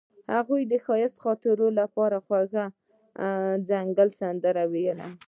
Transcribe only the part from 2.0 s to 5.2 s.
د خوږ ځنګل سندره ویله.